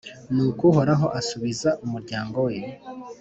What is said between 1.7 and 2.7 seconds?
umuryango we